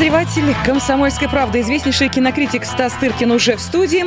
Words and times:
Кинообозреватель 0.00 0.54
«Комсомольской 0.64 1.28
правды», 1.28 1.60
известнейший 1.60 2.08
кинокритик 2.08 2.64
Стас 2.64 2.94
Тыркин 2.98 3.32
уже 3.32 3.56
в 3.56 3.60
студии, 3.60 4.02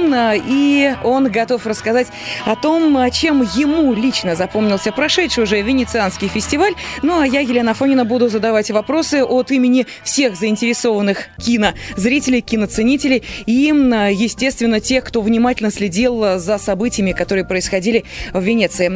и 0.47 0.95
он 1.03 1.29
готов 1.29 1.67
рассказать 1.67 2.07
о 2.45 2.55
том, 2.55 2.97
чем 3.11 3.43
ему 3.55 3.93
лично 3.93 4.35
запомнился 4.35 4.91
прошедший 4.91 5.43
уже 5.43 5.61
Венецианский 5.61 6.29
фестиваль. 6.29 6.73
Ну, 7.03 7.19
а 7.19 7.27
я, 7.27 7.41
Елена 7.41 7.75
Фонина, 7.75 8.05
буду 8.05 8.27
задавать 8.27 8.71
вопросы 8.71 9.23
от 9.23 9.51
имени 9.51 9.85
всех 10.03 10.35
заинтересованных 10.35 11.27
кинозрителей, 11.37 12.41
киноценителей 12.41 13.21
и, 13.45 13.65
естественно, 13.65 14.79
тех, 14.79 15.03
кто 15.03 15.21
внимательно 15.21 15.69
следил 15.69 16.39
за 16.39 16.57
событиями, 16.57 17.11
которые 17.11 17.45
происходили 17.45 18.03
в 18.33 18.41
Венеции. 18.41 18.89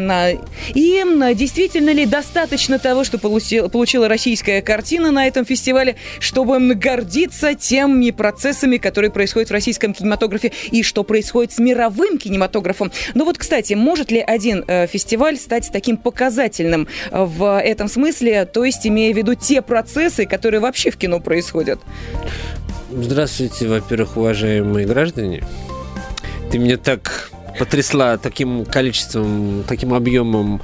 И 0.73 1.03
действительно 1.35 1.91
ли 1.91 2.07
достаточно 2.07 2.79
того, 2.79 3.03
что 3.03 3.19
получила 3.19 4.07
российская 4.07 4.63
картина 4.63 5.11
на 5.11 5.27
этом 5.27 5.45
фестивале, 5.45 5.95
чтобы 6.19 6.57
гордиться 6.87 7.53
теми 7.53 8.11
процессами, 8.11 8.77
которые 8.77 9.11
происходят 9.11 9.49
в 9.49 9.51
российском 9.51 9.93
кинематографе 9.93 10.53
и 10.71 10.83
что 10.83 11.03
происходит 11.03 11.51
с 11.51 11.59
мировым 11.59 12.17
кинематографом. 12.17 12.93
Но 13.13 13.25
вот, 13.25 13.37
кстати, 13.37 13.73
может 13.73 14.09
ли 14.09 14.19
один 14.19 14.63
э, 14.67 14.87
фестиваль 14.87 15.35
стать 15.35 15.69
таким 15.73 15.97
показательным 15.97 16.87
э, 17.11 17.25
в 17.25 17.59
этом 17.59 17.89
смысле, 17.89 18.45
то 18.45 18.63
есть 18.63 18.87
имея 18.87 19.13
в 19.13 19.17
виду 19.17 19.35
те 19.35 19.61
процессы, 19.61 20.25
которые 20.25 20.61
вообще 20.61 20.89
в 20.89 20.95
кино 20.95 21.19
происходят? 21.19 21.81
Здравствуйте, 22.89 23.67
во-первых, 23.67 24.15
уважаемые 24.15 24.87
граждане. 24.87 25.43
Ты 26.51 26.57
мне 26.57 26.77
так 26.77 27.31
потрясла 27.57 28.17
таким 28.17 28.65
количеством, 28.65 29.63
таким 29.67 29.93
объемом 29.93 30.61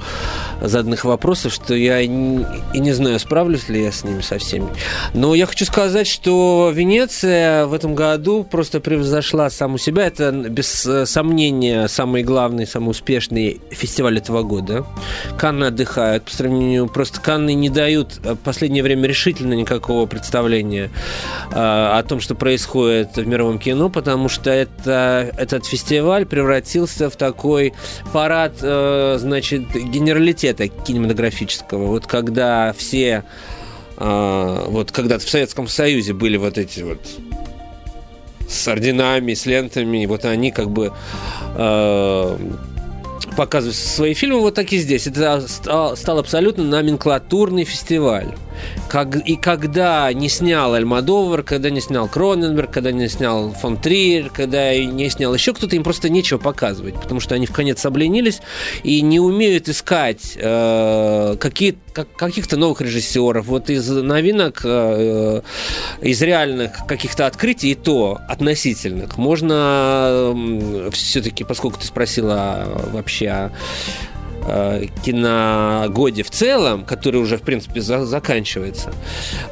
заданных 0.60 1.04
вопросов, 1.04 1.52
что 1.52 1.74
я 1.74 2.00
и 2.00 2.08
не 2.08 2.92
знаю, 2.92 3.18
справлюсь 3.18 3.68
ли 3.68 3.82
я 3.82 3.92
с 3.92 4.04
ними 4.04 4.20
со 4.20 4.38
всеми. 4.38 4.68
Но 5.12 5.34
я 5.34 5.46
хочу 5.46 5.64
сказать, 5.64 6.06
что 6.06 6.72
Венеция 6.74 7.66
в 7.66 7.74
этом 7.74 7.94
году 7.94 8.44
просто 8.44 8.80
превзошла 8.80 9.50
саму 9.50 9.78
себя. 9.78 10.06
Это, 10.06 10.32
без 10.32 10.86
э, 10.86 11.06
сомнения, 11.06 11.88
самый 11.88 12.22
главный, 12.22 12.66
самый 12.66 12.90
успешный 12.90 13.60
фестиваль 13.70 14.18
этого 14.18 14.42
года. 14.42 14.86
Канны 15.38 15.64
отдыхают 15.64 16.24
по 16.24 16.30
сравнению... 16.30 16.88
Просто 16.88 17.20
Канны 17.20 17.54
не 17.54 17.68
дают 17.68 18.16
в 18.22 18.36
последнее 18.36 18.82
время 18.82 19.08
решительно 19.08 19.54
никакого 19.54 20.06
представления 20.06 20.90
э, 21.50 21.54
о 21.54 22.02
том, 22.06 22.20
что 22.20 22.34
происходит 22.34 23.16
в 23.16 23.26
мировом 23.26 23.58
кино, 23.58 23.88
потому 23.88 24.28
что 24.28 24.50
это, 24.50 25.32
этот 25.36 25.66
фестиваль 25.66 26.26
превратился 26.26 26.83
превратился 26.84 27.10
в 27.10 27.16
такой 27.16 27.72
парад, 28.12 28.54
э, 28.62 29.16
значит, 29.18 29.62
генералитета 29.72 30.68
кинематографического. 30.68 31.86
Вот 31.86 32.06
когда 32.06 32.72
все, 32.76 33.24
э, 33.96 34.64
вот 34.68 34.92
когда-то 34.92 35.24
в 35.24 35.28
Советском 35.28 35.68
Союзе 35.68 36.12
были 36.12 36.36
вот 36.36 36.58
эти 36.58 36.80
вот 36.80 37.00
с 38.48 38.68
орденами, 38.68 39.34
с 39.34 39.46
лентами, 39.46 40.06
вот 40.06 40.24
они 40.24 40.50
как 40.50 40.70
бы 40.70 40.92
э, 41.56 42.38
показывают 43.36 43.76
свои 43.76 44.14
фильмы, 44.14 44.40
вот 44.40 44.54
так 44.54 44.72
и 44.72 44.78
здесь. 44.78 45.06
Это 45.06 45.46
стал 45.48 46.18
абсолютно 46.18 46.64
номенклатурный 46.64 47.64
фестиваль. 47.64 48.34
Как, 48.88 49.16
и 49.16 49.36
когда 49.36 50.12
не 50.12 50.28
снял 50.28 50.74
Альмадовар, 50.74 51.42
когда 51.42 51.70
не 51.70 51.80
снял 51.80 52.08
Кроненберг, 52.08 52.70
когда 52.70 52.92
не 52.92 53.08
снял 53.08 53.52
фон 53.52 53.76
Триер, 53.76 54.30
когда 54.30 54.76
не 54.76 55.08
снял 55.10 55.34
еще 55.34 55.54
кто-то, 55.54 55.74
им 55.76 55.82
просто 55.82 56.08
нечего 56.08 56.38
показывать, 56.38 56.94
потому 56.94 57.20
что 57.20 57.34
они 57.34 57.46
в 57.46 57.52
конец 57.52 57.84
обленились 57.84 58.40
и 58.82 59.00
не 59.00 59.20
умеют 59.20 59.68
искать 59.68 60.36
э, 60.36 61.36
какие, 61.40 61.76
как, 61.92 62.14
каких-то 62.14 62.56
новых 62.56 62.80
режиссеров. 62.80 63.46
Вот 63.46 63.70
из 63.70 63.88
новинок, 63.88 64.60
э, 64.64 65.40
из 66.00 66.22
реальных 66.22 66.86
каких-то 66.86 67.26
открытий, 67.26 67.72
и 67.72 67.74
то 67.74 68.20
относительных, 68.28 69.16
можно 69.16 70.32
э, 70.34 70.90
все-таки, 70.92 71.44
поскольку 71.44 71.80
ты 71.80 71.86
спросила 71.86 72.66
вообще 72.92 73.50
э, 74.46 74.86
киногоде 75.04 76.22
в 76.22 76.30
целом, 76.30 76.84
который 76.84 77.20
уже, 77.20 77.36
в 77.36 77.42
принципе, 77.42 77.80
за, 77.80 78.04
заканчивается, 78.04 78.92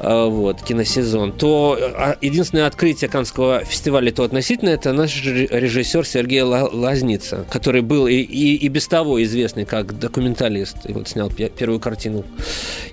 э, 0.01 0.27
вот, 0.29 0.63
киносезон, 0.63 1.33
то 1.33 1.79
а, 1.81 2.17
единственное 2.21 2.67
открытие 2.67 3.09
Канского 3.09 3.65
фестиваля 3.65 4.11
то 4.13 4.25
относительно 4.25 4.71
это 4.71 4.93
наш 4.93 5.23
режиссер 5.25 6.07
Сергей 6.07 6.43
Лазница, 6.43 7.45
который 7.51 7.83
был 7.83 8.07
и, 8.07 8.15
и, 8.15 8.57
и 8.57 8.69
без 8.69 8.87
того 8.87 9.23
известный 9.23 9.65
как 9.65 9.99
документалист, 9.99 10.77
и 10.87 10.93
вот 10.93 11.09
снял 11.09 11.31
первую 11.31 11.81
картину 11.81 12.25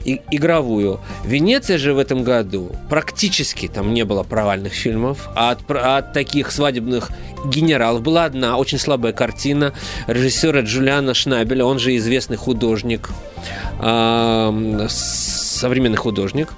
и, 0.05 0.21
игровую. 0.31 0.99
Венеция 1.25 1.77
же 1.77 1.93
в 1.93 1.99
этом 1.99 2.23
году 2.23 2.71
практически 2.89 3.67
там 3.67 3.93
не 3.93 4.05
было 4.05 4.23
провальных 4.23 4.73
фильмов, 4.73 5.29
а 5.35 5.51
от, 5.51 5.69
от 5.69 6.13
таких 6.13 6.51
свадебных 6.51 7.11
генералов 7.45 8.01
была 8.01 8.25
одна 8.25 8.57
очень 8.57 8.79
слабая 8.79 9.13
картина 9.13 9.73
режиссера 10.07 10.61
Джулиана 10.61 11.13
Шнабеля, 11.13 11.65
он 11.65 11.79
же 11.79 11.95
известный 11.97 12.37
художник, 12.37 13.09
современный 14.89 15.97
художник, 15.97 16.49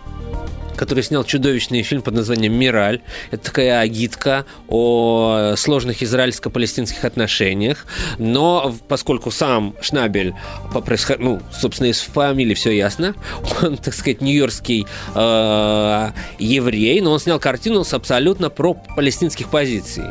который 0.81 1.03
снял 1.03 1.24
чудовищный 1.24 1.84
фильм 1.84 2.02
под 2.02 2.16
названием 2.16 2.53
«Мираль». 2.53 3.02
Это 3.30 3.44
такая 3.44 3.81
агитка 3.81 4.46
о 4.68 5.53
сложных 5.56 6.02
израильско-палестинских 6.02 7.06
отношениях. 7.06 7.86
Но 8.18 8.74
поскольку 8.88 9.30
сам 9.30 9.75
Шнабель, 9.80 10.34
по 10.74 10.81
происход... 10.81 11.20
ну, 11.20 11.40
собственно, 11.52 11.90
из 11.90 12.00
фамилии 12.00 12.56
все 12.56 12.72
ясно, 12.72 13.14
он, 13.62 13.78
так 13.78 13.94
сказать, 13.94 14.22
нью-йоркский 14.22 14.88
э, 15.14 16.12
еврей, 16.40 17.02
но 17.02 17.12
он 17.12 17.20
снял 17.20 17.40
картину 17.40 17.84
с 17.84 17.94
абсолютно 17.94 18.50
про 18.50 18.74
палестинских 18.74 19.50
позиций. 19.50 20.06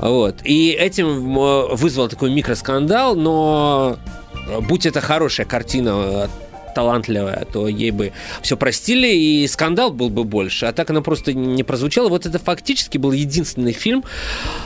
Вот. 0.00 0.36
И 0.44 0.70
этим 0.70 1.34
вызвал 1.76 2.08
такой 2.08 2.30
микроскандал, 2.30 3.14
но 3.16 3.98
будь 4.68 4.86
это 4.86 5.00
хорошая 5.00 5.46
картина, 5.46 5.90
э, 5.90 6.28
талантливая, 6.74 7.44
то 7.52 7.66
ей 7.66 7.90
бы 7.90 8.12
все 8.40 8.56
простили, 8.56 9.08
и 9.08 9.46
скандал 9.48 9.90
был 9.90 10.10
бы 10.10 10.22
больше. 10.22 10.66
А 10.66 10.72
так 10.72 10.90
она 10.90 11.00
просто 11.00 11.32
не 11.32 11.64
прозвучала. 11.64 12.08
Вот 12.08 12.26
это 12.26 12.38
фактически 12.38 12.98
был 12.98 13.10
единственный 13.10 13.72
фильм 13.72 14.04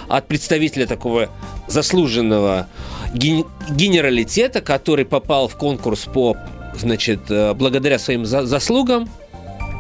от 0.09 0.27
представителя 0.27 0.87
такого 0.87 1.31
заслуженного 1.69 2.67
ген- 3.15 3.47
генералитета, 3.71 4.61
который 4.61 5.07
попал 5.07 5.49
в 5.49 5.57
конкурс 5.57 6.01
по, 6.01 6.37
значит, 6.79 7.21
э, 7.31 7.55
благодаря 7.55 7.99
своим 7.99 8.27
за- 8.27 8.45
заслугам. 8.45 9.09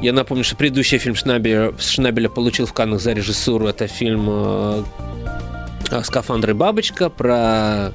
Я 0.00 0.12
напомню, 0.12 0.42
что 0.42 0.56
предыдущий 0.56 0.98
фильм 0.98 1.14
Шнабеля, 1.14 1.74
Шнабеля 1.78 2.28
получил 2.28 2.66
в 2.66 2.72
Каннах 2.72 3.00
за 3.00 3.12
режиссуру. 3.12 3.66
Это 3.68 3.86
фильм 3.86 4.84
э, 5.92 6.02
«Скафандры 6.02 6.54
бабочка» 6.54 7.08
про 7.08 7.92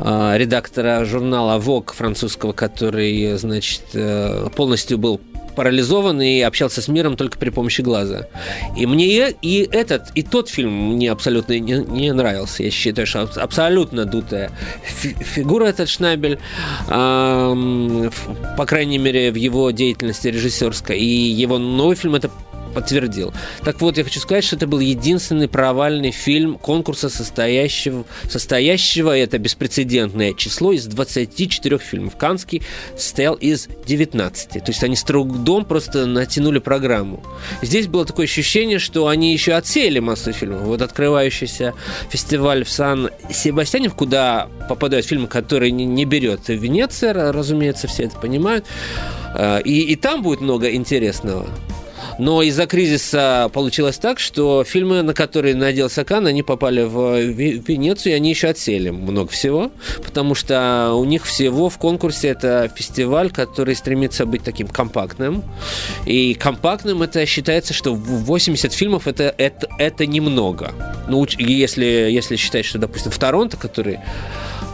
а, 0.00 0.36
редактора 0.36 1.04
журнала 1.04 1.58
Vogue 1.58 1.92
французского, 1.92 2.52
который, 2.52 3.36
значит, 3.36 3.82
э, 3.94 4.48
полностью 4.54 4.96
был 4.98 5.20
парализован 5.56 6.22
и 6.22 6.40
общался 6.40 6.80
с 6.80 6.86
миром 6.86 7.16
только 7.16 7.36
при 7.36 7.50
помощи 7.50 7.80
глаза. 7.80 8.28
И 8.76 8.86
мне 8.86 9.30
и 9.42 9.68
этот, 9.72 10.12
и 10.14 10.22
тот 10.22 10.48
фильм 10.48 10.94
мне 10.94 11.10
абсолютно 11.10 11.58
не, 11.58 11.84
не 11.84 12.12
нравился. 12.12 12.62
Я 12.62 12.70
считаю, 12.70 13.08
что 13.08 13.22
абсолютно 13.22 14.04
дутая 14.04 14.52
фигура 14.84 15.64
этот 15.64 15.88
Шнабель, 15.88 16.38
э, 16.88 18.10
по 18.56 18.66
крайней 18.66 18.98
мере, 18.98 19.32
в 19.32 19.34
его 19.34 19.72
деятельности 19.72 20.28
режиссерской. 20.28 20.96
И 20.96 21.04
его 21.04 21.58
новый 21.58 21.96
фильм 21.96 22.14
это 22.14 22.30
подтвердил. 22.78 23.32
Так 23.64 23.80
вот, 23.80 23.98
я 23.98 24.04
хочу 24.04 24.20
сказать, 24.20 24.44
что 24.44 24.54
это 24.54 24.68
был 24.68 24.78
единственный 24.78 25.48
провальный 25.48 26.12
фильм 26.12 26.58
конкурса, 26.58 27.08
состоящего, 27.08 28.04
состоящего 28.30 29.18
это 29.18 29.38
беспрецедентное 29.38 30.32
число, 30.32 30.70
из 30.72 30.86
24 30.86 31.78
фильмов. 31.78 32.16
Канский 32.16 32.62
состоял 32.96 33.34
из 33.34 33.68
19. 33.84 34.48
То 34.50 34.62
есть 34.70 34.84
они 34.84 34.94
с 34.94 35.02
трудом 35.02 35.64
просто 35.64 36.06
натянули 36.06 36.60
программу. 36.60 37.20
Здесь 37.62 37.88
было 37.88 38.04
такое 38.04 38.26
ощущение, 38.26 38.78
что 38.78 39.08
они 39.08 39.32
еще 39.32 39.54
отсеяли 39.54 39.98
массу 39.98 40.32
фильмов. 40.32 40.62
Вот 40.62 40.80
открывающийся 40.80 41.74
фестиваль 42.10 42.64
в 42.64 42.70
Сан-Себастьяне, 42.70 43.90
куда 43.90 44.48
попадают 44.68 45.04
фильмы, 45.04 45.26
которые 45.26 45.72
не, 45.72 45.84
не 45.84 46.04
берет 46.04 46.42
Венеция, 46.46 47.32
разумеется, 47.32 47.88
все 47.88 48.04
это 48.04 48.16
понимают. 48.18 48.66
А, 49.34 49.58
и, 49.58 49.80
и 49.80 49.96
там 49.96 50.22
будет 50.22 50.40
много 50.40 50.72
интересного. 50.72 51.48
Но 52.18 52.42
из-за 52.42 52.66
кризиса 52.66 53.50
получилось 53.52 53.98
так, 53.98 54.18
что 54.18 54.64
фильмы, 54.64 55.02
на 55.02 55.14
которые 55.14 55.54
надеялся 55.54 56.04
Кан, 56.04 56.26
они 56.26 56.42
попали 56.42 56.82
в 56.82 57.20
Венецию, 57.20 58.12
и 58.12 58.16
они 58.16 58.30
еще 58.30 58.48
отсели 58.48 58.90
много 58.90 59.30
всего, 59.30 59.70
потому 60.04 60.34
что 60.34 60.92
у 60.94 61.04
них 61.04 61.24
всего 61.24 61.68
в 61.68 61.78
конкурсе 61.78 62.28
это 62.28 62.70
фестиваль, 62.74 63.30
который 63.30 63.74
стремится 63.76 64.26
быть 64.26 64.42
таким 64.42 64.66
компактным. 64.68 65.44
И 66.06 66.34
компактным 66.34 67.02
это 67.02 67.24
считается, 67.26 67.72
что 67.72 67.94
80 67.94 68.72
фильмов 68.72 69.06
это, 69.06 69.34
это, 69.38 69.68
это 69.78 70.06
немного. 70.06 70.72
Ну, 71.08 71.26
если, 71.38 71.84
если 71.84 72.36
считать, 72.36 72.64
что, 72.64 72.78
допустим, 72.78 73.12
в 73.12 73.18
Торонто, 73.18 73.56
который 73.56 73.98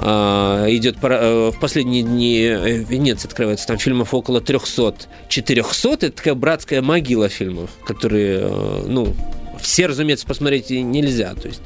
идет 0.04 0.96
э, 1.02 1.50
в 1.50 1.58
последние 1.60 2.02
дни 2.02 2.40
э, 2.40 2.78
Венеции 2.78 3.26
открывается, 3.26 3.66
там 3.66 3.78
фильмов 3.78 4.12
около 4.12 4.40
300. 4.40 4.94
400 5.28 5.88
это 5.92 6.10
такая 6.10 6.34
братская 6.34 6.82
могила 6.82 7.28
фильмов, 7.28 7.70
которые, 7.86 8.40
э, 8.42 8.84
ну, 8.86 9.14
все, 9.60 9.86
разумеется, 9.86 10.26
посмотреть 10.26 10.70
нельзя. 10.70 11.34
То 11.34 11.48
есть, 11.48 11.62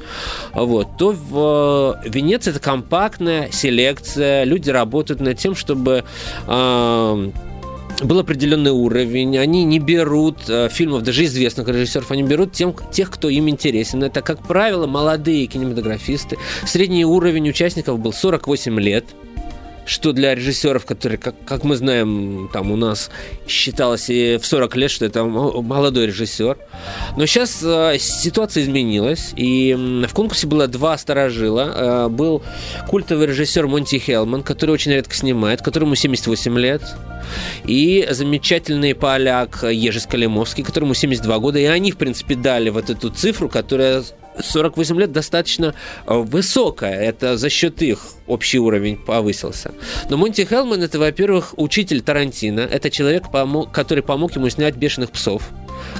вот, 0.53 0.97
то 0.97 1.11
в 1.11 2.01
Венеции 2.05 2.51
это 2.51 2.59
компактная 2.59 3.49
селекция, 3.51 4.45
люди 4.45 4.69
работают 4.69 5.19
над 5.19 5.37
тем, 5.37 5.55
чтобы 5.55 6.05
э, 6.47 7.31
был 8.03 8.19
определенный 8.19 8.71
уровень. 8.71 9.37
Они 9.37 9.63
не 9.63 9.79
берут 9.79 10.37
э, 10.47 10.69
фильмов, 10.69 11.03
даже 11.03 11.25
известных 11.25 11.67
режиссеров, 11.67 12.11
они 12.11 12.23
берут 12.23 12.53
тем, 12.53 12.75
тех, 12.91 13.09
кто 13.09 13.29
им 13.29 13.49
интересен. 13.49 14.03
Это, 14.03 14.21
как 14.21 14.41
правило, 14.47 14.87
молодые 14.87 15.45
кинематографисты. 15.47 16.37
Средний 16.65 17.05
уровень 17.05 17.49
участников 17.49 17.99
был 17.99 18.13
48 18.13 18.79
лет 18.79 19.05
что 19.89 20.13
для 20.13 20.35
режиссеров, 20.35 20.85
которые, 20.85 21.17
как, 21.17 21.33
как 21.45 21.63
мы 21.63 21.75
знаем, 21.75 22.47
там 22.53 22.71
у 22.71 22.75
нас 22.75 23.09
считалось 23.47 24.09
и 24.09 24.37
в 24.37 24.45
40 24.45 24.75
лет, 24.75 24.91
что 24.91 25.05
это 25.05 25.23
молодой 25.23 26.05
режиссер. 26.05 26.57
Но 27.17 27.25
сейчас 27.25 27.61
э, 27.63 27.97
ситуация 27.99 28.63
изменилась, 28.63 29.33
и 29.35 29.75
в 30.07 30.13
конкурсе 30.13 30.45
было 30.45 30.67
два 30.67 30.95
старожила. 30.97 32.05
Э, 32.05 32.07
был 32.07 32.43
культовый 32.87 33.25
режиссер 33.25 33.65
Монти 33.65 33.97
Хелман, 33.97 34.43
который 34.43 34.71
очень 34.71 34.91
редко 34.91 35.15
снимает, 35.15 35.63
которому 35.63 35.95
78 35.95 36.59
лет, 36.59 36.83
и 37.65 38.07
замечательный 38.11 38.93
поляк 38.93 39.63
Ежи 39.63 39.99
Скалимовский, 39.99 40.63
которому 40.63 40.93
72 40.93 41.39
года, 41.39 41.57
и 41.57 41.65
они, 41.65 41.91
в 41.91 41.97
принципе, 41.97 42.35
дали 42.35 42.69
вот 42.69 42.91
эту 42.91 43.09
цифру, 43.09 43.49
которая 43.49 44.03
48 44.41 44.99
лет 44.99 45.11
достаточно 45.11 45.75
э, 46.05 46.13
высокая. 46.15 46.99
Это 46.99 47.37
за 47.37 47.49
счет 47.49 47.81
их 47.81 47.99
общий 48.27 48.59
уровень 48.59 48.97
повысился. 48.97 49.73
Но 50.09 50.17
Монти 50.17 50.45
Хелман 50.45 50.81
это, 50.83 50.99
во-первых, 50.99 51.53
учитель 51.57 52.01
Тарантино. 52.01 52.61
Это 52.61 52.89
человек, 52.89 53.25
который 53.71 54.03
помог 54.03 54.35
ему 54.35 54.49
снять 54.49 54.75
«Бешеных 54.75 55.11
псов» 55.11 55.49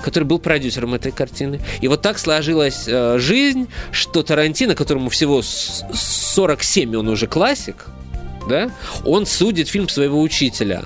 который 0.04 0.26
был 0.26 0.40
продюсером 0.40 0.94
этой 0.94 1.12
картины. 1.12 1.62
И 1.82 1.88
вот 1.88 2.02
так 2.02 2.20
сложилась 2.20 2.84
э, 2.88 3.18
жизнь, 3.18 3.68
что 3.92 4.24
Тарантино, 4.24 4.76
которому 4.76 5.10
всего 5.10 5.42
47, 5.42 6.96
он 6.98 7.08
уже 7.08 7.28
классик, 7.28 7.88
да, 8.48 8.72
он 9.06 9.26
судит 9.26 9.68
фильм 9.70 9.88
своего 9.90 10.22
учителя. 10.22 10.84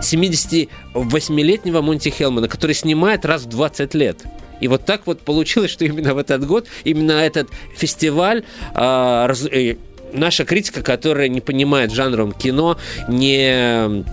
78-летнего 0.00 1.80
Монти 1.80 2.10
Хелмана, 2.10 2.48
который 2.48 2.74
снимает 2.74 3.24
раз 3.24 3.42
в 3.42 3.48
20 3.48 3.94
лет. 3.94 4.24
И 4.60 4.68
вот 4.68 4.84
так 4.84 5.06
вот 5.06 5.20
получилось, 5.20 5.70
что 5.70 5.84
именно 5.84 6.14
в 6.14 6.18
этот 6.18 6.46
год, 6.46 6.66
именно 6.84 7.12
этот 7.12 7.48
фестиваль 7.76 8.44
а, 8.74 9.26
раз, 9.26 9.46
э, 9.46 9.76
наша 10.12 10.44
критика, 10.44 10.82
которая 10.82 11.28
не 11.28 11.40
понимает 11.40 11.92
жанром 11.92 12.32
кино, 12.32 12.78
не 13.08 14.04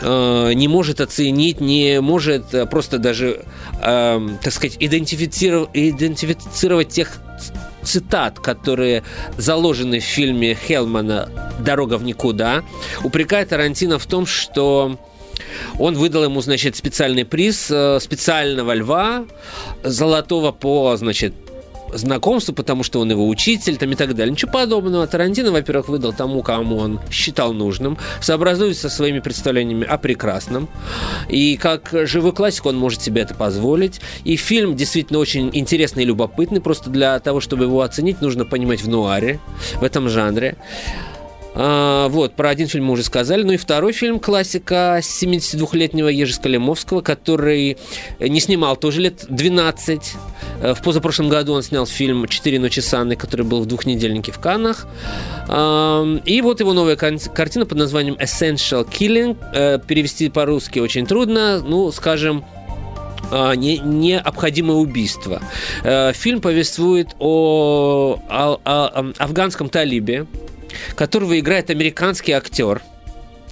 э, 0.00 0.52
не 0.54 0.68
может 0.68 1.00
оценить, 1.00 1.60
не 1.60 2.00
может 2.00 2.54
э, 2.54 2.66
просто 2.66 2.98
даже, 2.98 3.42
э, 3.82 4.28
так 4.42 4.52
сказать, 4.52 4.76
идентифицировать, 4.80 5.70
идентифицировать 5.74 6.88
тех 6.88 7.20
цитат, 7.82 8.38
которые 8.40 9.02
заложены 9.36 10.00
в 10.00 10.04
фильме 10.04 10.54
Хелмана 10.54 11.30
«Дорога 11.60 11.96
в 11.96 12.04
никуда», 12.04 12.62
упрекает 13.02 13.48
Тарантино 13.48 13.98
в 13.98 14.06
том, 14.06 14.26
что 14.26 14.98
он 15.78 15.94
выдал 15.94 16.24
ему, 16.24 16.40
значит, 16.40 16.76
специальный 16.76 17.24
приз 17.24 17.68
э, 17.70 17.98
специального 18.00 18.72
льва 18.74 19.26
золотого 19.82 20.52
по, 20.52 20.96
значит, 20.96 21.34
знакомству, 21.92 22.54
потому 22.54 22.82
что 22.82 23.00
он 23.00 23.10
его 23.10 23.26
учитель 23.28 23.76
там 23.76 23.90
и 23.92 23.94
так 23.94 24.14
далее. 24.14 24.32
Ничего 24.32 24.50
подобного. 24.50 25.06
Тарантино, 25.06 25.52
во-первых, 25.52 25.88
выдал 25.88 26.12
тому, 26.12 26.42
кому 26.42 26.76
он 26.76 27.00
считал 27.10 27.52
нужным, 27.52 27.98
сообразуется 28.20 28.88
со 28.88 28.96
своими 28.96 29.20
представлениями 29.20 29.86
о 29.86 29.98
прекрасном. 29.98 30.68
И 31.28 31.56
как 31.56 31.90
живой 31.92 32.32
классик 32.32 32.66
он 32.66 32.76
может 32.76 33.02
себе 33.02 33.22
это 33.22 33.34
позволить. 33.34 34.00
И 34.24 34.36
фильм 34.36 34.76
действительно 34.76 35.18
очень 35.18 35.50
интересный 35.52 36.02
и 36.02 36.06
любопытный. 36.06 36.60
Просто 36.60 36.90
для 36.90 37.18
того, 37.20 37.40
чтобы 37.40 37.64
его 37.64 37.82
оценить, 37.82 38.20
нужно 38.20 38.44
понимать 38.44 38.82
в 38.82 38.88
нуаре, 38.88 39.40
в 39.74 39.84
этом 39.84 40.08
жанре. 40.08 40.56
А, 41.60 42.08
вот, 42.08 42.34
про 42.34 42.50
один 42.50 42.68
фильм 42.68 42.84
мы 42.84 42.92
уже 42.92 43.02
сказали. 43.02 43.42
Ну 43.42 43.52
и 43.52 43.56
второй 43.56 43.92
фильм 43.92 44.20
классика 44.20 45.00
72-летнего 45.02 46.06
Ежи 46.06 46.32
Скалимовского, 46.34 47.00
который 47.00 47.76
не 48.20 48.38
снимал 48.38 48.76
тоже 48.76 49.00
лет 49.00 49.26
12. 49.28 50.12
Э, 50.62 50.74
в 50.74 50.82
позапрошлом 50.82 51.28
году 51.28 51.54
он 51.54 51.64
снял 51.64 51.84
фильм 51.84 52.28
«Четыре 52.28 52.60
ночи 52.60 52.78
с 52.78 52.94
Анной», 52.94 53.16
который 53.16 53.44
был 53.44 53.62
в 53.62 53.66
двухнедельнике 53.66 54.30
в 54.30 54.38
Каннах. 54.38 54.86
И 55.48 56.40
вот 56.42 56.60
его 56.60 56.72
новая 56.74 56.96
картина 56.96 57.66
под 57.66 57.78
названием 57.78 58.14
«Essential 58.14 58.88
Killing». 58.88 59.36
Э, 59.52 59.80
перевести 59.84 60.28
по-русски 60.28 60.78
очень 60.78 61.06
трудно. 61.06 61.60
Ну, 61.60 61.90
скажем, 61.90 62.44
а, 63.30 63.54
не, 63.54 63.78
необходимое 63.78 64.76
убийство. 64.76 65.42
Э, 65.82 66.12
фильм 66.12 66.40
повествует 66.40 67.16
о, 67.18 68.18
о, 68.28 68.60
о 68.64 69.12
афганском 69.18 69.68
талибе, 69.68 70.26
которого 70.94 71.38
играет 71.38 71.70
американский 71.70 72.32
актер 72.32 72.82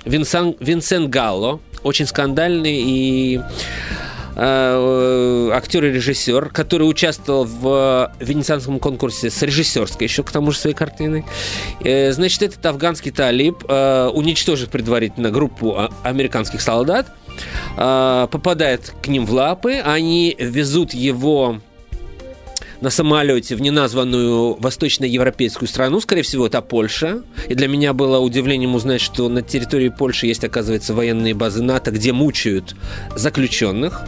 Винсан, 0.06 0.54
Винсент 0.60 1.10
Галло, 1.10 1.60
очень 1.82 2.06
скандальный 2.06 2.80
и 2.80 3.40
э, 4.36 5.50
актер 5.52 5.84
и 5.84 5.90
режиссер, 5.90 6.50
который 6.50 6.88
участвовал 6.88 7.44
в 7.44 8.12
венецианском 8.20 8.78
конкурсе 8.78 9.30
с 9.30 9.42
режиссерской 9.42 10.06
еще 10.06 10.22
к 10.22 10.30
тому 10.30 10.52
же 10.52 10.58
своей 10.58 10.76
картиной. 10.76 11.24
Э, 11.82 12.12
значит, 12.12 12.42
этот 12.42 12.64
афганский 12.64 13.10
талиб 13.10 13.64
э, 13.68 14.10
уничтожит 14.14 14.70
предварительно 14.70 15.30
группу 15.30 15.74
а, 15.76 15.90
американских 16.04 16.60
солдат, 16.60 17.08
попадает 17.74 18.94
к 19.02 19.08
ним 19.08 19.26
в 19.26 19.32
лапы, 19.32 19.74
они 19.74 20.34
везут 20.38 20.94
его 20.94 21.60
на 22.81 22.90
самолете 22.90 23.56
в 23.56 23.61
неназванную 23.61 24.55
восточноевропейскую 24.61 25.69
страну, 25.69 26.00
скорее 26.00 26.23
всего, 26.23 26.46
это 26.46 26.62
Польша. 26.62 27.23
И 27.49 27.55
для 27.55 27.69
меня 27.69 27.93
было 27.93 28.19
удивлением 28.19 28.75
узнать, 28.75 29.00
что 29.00 29.28
на 29.28 29.43
территории 29.43 29.88
Польши 29.88 30.26
есть, 30.26 30.44
оказывается, 30.44 30.94
военные 30.94 31.34
базы 31.34 31.62
НАТО, 31.62 31.90
где 31.90 32.12
мучают 32.12 32.76
заключенных 33.14 34.02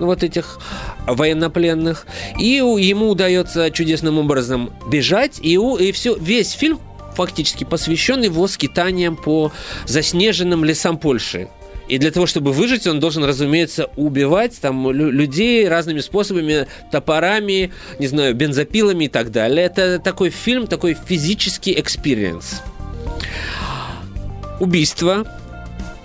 ну, 0.00 0.06
вот 0.06 0.22
этих 0.22 0.58
военнопленных. 1.06 2.06
И 2.38 2.46
ему 2.46 3.10
удается 3.10 3.70
чудесным 3.70 4.18
образом 4.18 4.72
бежать, 4.90 5.38
и, 5.40 5.54
и 5.54 5.92
все, 5.92 6.16
весь 6.16 6.52
фильм 6.52 6.80
фактически 7.14 7.64
посвящен 7.64 8.22
его 8.22 8.48
скитаниям 8.48 9.16
по 9.16 9.52
заснеженным 9.86 10.64
лесам 10.64 10.98
Польши. 10.98 11.48
И 11.88 11.98
для 11.98 12.10
того, 12.10 12.26
чтобы 12.26 12.52
выжить, 12.52 12.86
он 12.86 13.00
должен, 13.00 13.24
разумеется, 13.24 13.90
убивать 13.96 14.60
там 14.60 14.90
людей 14.90 15.68
разными 15.68 16.00
способами, 16.00 16.66
топорами, 16.90 17.72
не 17.98 18.06
знаю, 18.06 18.34
бензопилами 18.34 19.04
и 19.04 19.08
так 19.08 19.30
далее. 19.30 19.66
Это 19.66 19.98
такой 19.98 20.30
фильм, 20.30 20.66
такой 20.66 20.94
физический 20.94 21.78
experience. 21.78 22.62
Убийство 24.60 25.26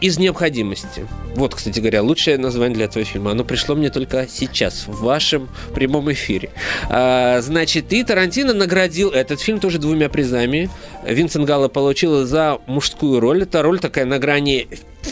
из 0.02 0.20
необходимости. 0.20 1.08
Вот, 1.36 1.56
кстати 1.56 1.80
говоря, 1.80 2.02
лучшее 2.04 2.38
название 2.38 2.76
для 2.76 2.86
этого 2.86 3.04
фильма. 3.06 3.32
Оно 3.32 3.44
пришло 3.44 3.76
мне 3.76 3.90
только 3.90 4.28
сейчас, 4.28 4.88
в 4.88 5.04
вашем 5.04 5.50
прямом 5.74 6.12
эфире. 6.12 6.50
А, 6.90 7.42
значит, 7.42 7.94
и 7.94 8.04
Тарантино 8.04 8.54
наградил 8.54 9.10
этот 9.10 9.40
фильм 9.40 9.60
тоже 9.60 9.80
двумя 9.80 10.10
призами. 10.10 10.70
Винсент 11.06 11.46
Галло 11.46 11.68
получил 11.68 12.26
за 12.26 12.60
мужскую 12.68 13.20
роль. 13.20 13.44
Это 13.44 13.62
роль 13.62 13.80
такая 13.80 14.06
на 14.06 14.20
грани 14.20 14.68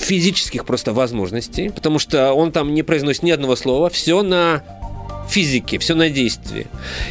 физических 0.05 0.65
просто 0.65 0.93
возможностей, 0.93 1.69
потому 1.69 1.99
что 1.99 2.33
он 2.33 2.51
там 2.51 2.73
не 2.73 2.83
произносит 2.83 3.23
ни 3.23 3.31
одного 3.31 3.55
слова, 3.55 3.89
все 3.89 4.21
на 4.21 4.63
физике, 5.27 5.79
все 5.79 5.95
на 5.95 6.09
действии. 6.09 6.67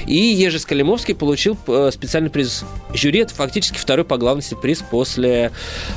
И 0.07 0.17
Ежи 0.17 0.59
Скалимовский 0.61 1.15
получил 1.15 1.57
э, 1.67 1.91
специальный 1.93 2.31
приз 2.31 2.65
жюри. 2.93 3.21
Это 3.21 3.35
фактически 3.35 3.77
второй 3.77 4.05
по 4.05 4.17
главности 4.17 4.57
приз 4.61 4.83
после 4.89 5.51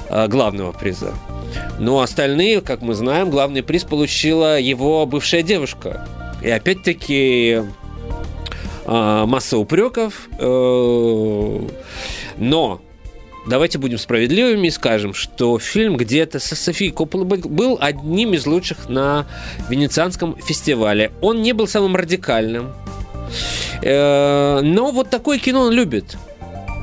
э, 0.10 0.28
главного 0.28 0.72
приза. 0.72 1.14
Но 1.80 2.02
остальные, 2.02 2.62
как 2.62 2.82
мы 2.82 2.96
знаем, 2.96 3.30
главный 3.30 3.62
приз 3.62 3.84
получила 3.84 4.60
его 4.60 5.06
бывшая 5.06 5.44
девушка. 5.44 6.08
И 6.42 6.50
опять-таки 6.50 7.62
э, 8.86 9.26
масса 9.28 9.58
упреков. 9.60 10.28
Но 12.40 12.82
давайте 13.48 13.78
будем 13.78 13.98
справедливыми 13.98 14.68
и 14.68 14.72
скажем, 14.72 15.14
что 15.14 15.58
фильм 15.60 15.98
где-то 15.98 16.40
со 16.40 16.56
Софией 16.56 16.92
Копполой 16.92 17.26
был 17.26 17.78
одним 17.80 18.34
из 18.34 18.46
лучших 18.46 18.90
на 18.90 19.26
Венецианском 19.70 20.36
фестивале. 20.38 21.12
Он 21.22 21.42
не 21.42 21.54
был 21.54 21.68
самым 21.68 21.96
радикальным, 21.96 22.74
э, 23.82 24.62
но 24.62 24.92
вот 24.92 25.10
такое 25.10 25.40
кино 25.40 25.62
он 25.62 25.74
любит. 25.74 26.18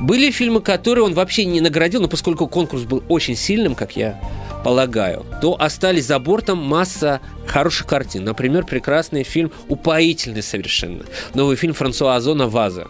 Были 0.01 0.29
фильмы, 0.31 0.61
которые 0.61 1.05
он 1.05 1.13
вообще 1.13 1.45
не 1.45 1.61
наградил, 1.61 2.01
но 2.01 2.07
поскольку 2.07 2.47
конкурс 2.47 2.83
был 2.83 3.03
очень 3.07 3.35
сильным, 3.35 3.75
как 3.75 3.95
я 3.95 4.19
полагаю, 4.63 5.25
то 5.41 5.55
остались 5.59 6.05
за 6.05 6.19
бортом 6.19 6.57
масса 6.57 7.21
хороших 7.45 7.87
картин. 7.87 8.23
Например, 8.25 8.65
прекрасный 8.65 9.23
фильм, 9.23 9.51
упоительный 9.69 10.41
совершенно. 10.41 11.03
Новый 11.33 11.55
фильм 11.55 11.73
Франсуа 11.73 12.15
Озона 12.15 12.47
«Ваза», 12.47 12.87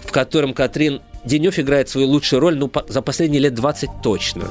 в 0.00 0.12
котором 0.12 0.54
Катрин 0.54 1.02
Денев 1.24 1.58
играет 1.58 1.88
свою 1.88 2.08
лучшую 2.08 2.40
роль 2.40 2.56
ну, 2.56 2.70
за 2.88 3.02
последние 3.02 3.40
лет 3.40 3.54
20 3.54 3.90
точно. 4.02 4.48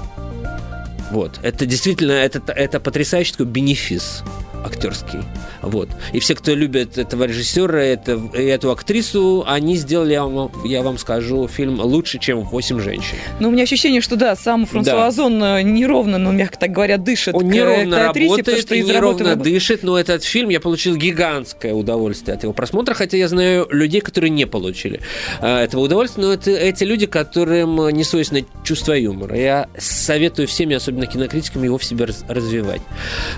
Вот. 1.11 1.39
Это 1.41 1.65
действительно, 1.65 2.11
это, 2.11 2.51
это 2.51 2.79
потрясающий 2.79 3.31
такой 3.31 3.45
бенефис 3.45 4.23
актерский. 4.65 5.19
Вот. 5.61 5.89
И 6.13 6.19
все, 6.19 6.35
кто 6.35 6.53
любит 6.53 6.97
этого 6.97 7.23
режиссера, 7.23 7.79
это, 7.79 8.19
эту 8.33 8.71
актрису, 8.71 9.43
они 9.47 9.75
сделали, 9.75 10.13
я 10.13 10.25
вам, 10.25 10.51
я 10.65 10.81
вам 10.81 10.97
скажу, 10.97 11.47
фильм 11.47 11.79
лучше, 11.79 12.19
чем 12.19 12.41
«Восемь 12.41 12.79
женщин». 12.79 13.15
Ну, 13.39 13.49
у 13.49 13.51
меня 13.51 13.63
ощущение, 13.63 14.01
что 14.01 14.15
да, 14.15 14.35
сам 14.35 14.65
Франсуа 14.65 15.11
да. 15.11 15.59
Э, 15.59 15.61
неровно, 15.61 16.17
ну, 16.17 16.31
мягко 16.31 16.57
так 16.59 16.71
говоря, 16.71 16.97
дышит 16.97 17.35
Он 17.35 17.47
неровно 17.49 18.07
актрисе, 18.07 18.29
работает 18.29 18.61
что 18.61 18.75
и 18.75 18.83
неровно 18.83 19.29
работы... 19.31 19.49
дышит, 19.49 19.83
но 19.83 19.97
этот 19.97 20.23
фильм, 20.23 20.49
я 20.49 20.59
получил 20.59 20.95
гигантское 20.95 21.73
удовольствие 21.73 22.35
от 22.35 22.43
его 22.43 22.53
просмотра, 22.53 22.93
хотя 22.93 23.17
я 23.17 23.27
знаю 23.27 23.67
людей, 23.71 24.01
которые 24.01 24.29
не 24.29 24.45
получили 24.45 25.01
э, 25.41 25.63
этого 25.63 25.81
удовольствия, 25.81 26.23
но 26.23 26.33
это 26.33 26.51
эти 26.51 26.83
люди, 26.83 27.05
которым 27.05 27.89
не 27.89 28.03
свойственно 28.03 28.45
чувство 28.63 28.93
юмора. 28.93 29.37
Я 29.37 29.69
советую 29.77 30.47
всем, 30.47 30.71
особенно 30.71 31.05
кинокритикам, 31.05 31.63
его 31.63 31.77
в 31.77 31.83
себе 31.83 32.07
развивать. 32.27 32.81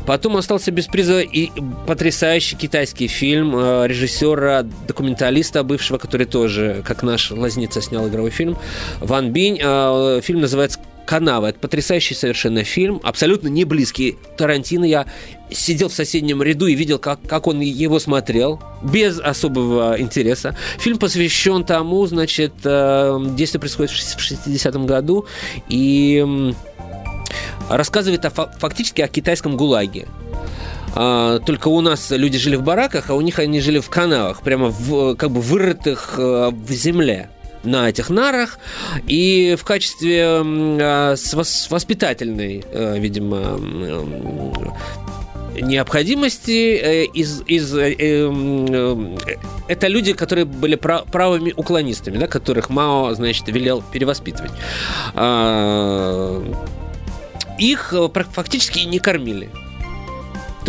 Потом 0.06 0.38
остался 0.38 0.72
без 0.72 0.88
приза 0.88 1.09
и 1.18 1.52
потрясающий 1.88 2.56
китайский 2.56 3.08
фильм 3.08 3.56
э, 3.56 3.88
режиссера, 3.88 4.64
документалиста 4.88 5.64
бывшего, 5.64 5.98
который 5.98 6.28
тоже, 6.28 6.84
как 6.86 7.04
наш 7.04 7.32
Лазница, 7.32 7.82
снял 7.82 8.08
игровой 8.08 8.30
фильм, 8.30 8.58
Ван 9.00 9.32
Бинь. 9.32 9.60
Э, 9.62 10.22
фильм 10.24 10.42
называется 10.42 10.80
Канава. 11.06 11.48
Это 11.48 11.60
потрясающий 11.60 12.14
совершенно 12.14 12.64
фильм, 12.64 13.02
абсолютно 13.04 13.48
не 13.48 13.64
близкий 13.64 14.18
Тарантино. 14.38 14.86
Я 14.86 15.08
сидел 15.50 15.90
в 15.90 15.94
соседнем 15.94 16.44
ряду 16.44 16.68
и 16.68 16.76
видел, 16.76 17.00
как, 17.00 17.20
как 17.28 17.48
он 17.48 17.62
его 17.62 17.98
смотрел, 17.98 18.62
без 18.84 19.20
особого 19.20 20.00
интереса. 20.00 20.56
Фильм 20.78 21.00
посвящен 21.00 21.64
тому, 21.64 22.06
значит, 22.06 22.54
э, 22.64 23.20
действие 23.36 23.60
происходит 23.60 23.92
в 23.92 24.20
60-м 24.20 24.86
году, 24.86 25.26
и 25.68 26.54
рассказывает 27.70 28.26
о, 28.26 28.30
фактически 28.30 29.02
о 29.02 29.08
китайском 29.08 29.58
ГУЛАГе. 29.58 30.08
А, 30.96 31.40
только 31.40 31.68
у 31.68 31.82
нас 31.82 32.12
люди 32.12 32.38
жили 32.38 32.56
в 32.56 32.64
бараках, 32.64 33.10
а 33.10 33.14
у 33.14 33.22
них 33.22 33.40
они 33.40 33.62
жили 33.62 33.80
в 33.80 33.90
канавах, 33.90 34.42
прямо 34.42 34.70
в, 34.70 35.16
как 35.16 35.32
бы 35.32 35.42
вырытых 35.42 36.16
э, 36.18 36.52
в 36.52 36.72
земле 36.72 37.30
на 37.64 37.90
этих 37.90 38.10
нарах 38.10 38.58
и 39.06 39.58
в 39.60 39.66
качестве 39.66 40.24
а, 40.26 41.16
воспитательной, 41.70 42.64
э, 42.72 42.98
видимо, 42.98 43.60
необходимости 45.62 46.78
э, 46.78 47.04
из, 47.06 47.42
из 47.48 47.76
это 47.76 48.32
люди, 49.88 50.14
которые 50.14 50.46
были 50.46 50.76
правыми 50.76 51.54
уклонистами, 51.56 52.18
да, 52.18 52.28
которых 52.28 52.70
Мао, 52.70 53.14
значит, 53.14 53.48
велел 53.50 53.84
перевоспитывать. 53.92 54.52
А, 55.16 56.42
их 57.58 57.94
фактически 58.32 58.80
не 58.80 59.00
кормили. 59.00 59.50